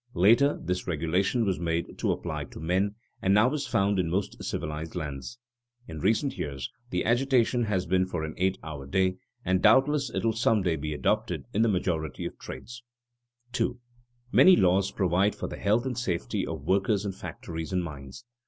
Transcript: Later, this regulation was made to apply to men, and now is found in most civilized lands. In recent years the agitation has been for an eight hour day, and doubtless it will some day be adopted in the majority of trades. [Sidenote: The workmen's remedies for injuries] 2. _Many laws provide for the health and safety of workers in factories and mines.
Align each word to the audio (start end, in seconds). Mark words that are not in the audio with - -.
Later, 0.15 0.59
this 0.59 0.87
regulation 0.87 1.45
was 1.45 1.59
made 1.59 1.99
to 1.99 2.11
apply 2.11 2.45
to 2.45 2.59
men, 2.59 2.95
and 3.21 3.35
now 3.35 3.53
is 3.53 3.67
found 3.67 3.99
in 3.99 4.09
most 4.09 4.43
civilized 4.43 4.95
lands. 4.95 5.37
In 5.87 5.99
recent 5.99 6.39
years 6.39 6.71
the 6.89 7.05
agitation 7.05 7.65
has 7.65 7.85
been 7.85 8.07
for 8.07 8.23
an 8.23 8.33
eight 8.37 8.57
hour 8.63 8.87
day, 8.87 9.17
and 9.45 9.61
doubtless 9.61 10.09
it 10.09 10.25
will 10.25 10.33
some 10.33 10.63
day 10.63 10.75
be 10.75 10.95
adopted 10.95 11.45
in 11.53 11.61
the 11.61 11.69
majority 11.69 12.25
of 12.25 12.39
trades. 12.39 12.81
[Sidenote: 13.51 13.53
The 13.53 13.67
workmen's 13.67 14.31
remedies 14.31 14.31
for 14.31 14.41
injuries] 14.41 14.57
2. 14.57 14.57
_Many 14.57 14.63
laws 14.69 14.91
provide 14.91 15.35
for 15.35 15.47
the 15.47 15.59
health 15.61 15.85
and 15.85 15.97
safety 15.99 16.47
of 16.47 16.63
workers 16.63 17.05
in 17.05 17.11
factories 17.11 17.71
and 17.71 17.83
mines. 17.83 18.25